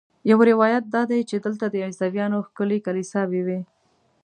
یو 0.29 0.39
روایت 0.51 0.83
دا 0.95 1.01
دی 1.11 1.21
چې 1.29 1.35
دلته 1.45 1.65
د 1.69 1.75
عیسویانو 1.87 2.45
ښکلې 2.47 2.77
کلیساوې 2.85 3.41
وې. 3.47 3.59